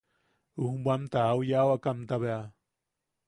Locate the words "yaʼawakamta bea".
1.49-2.39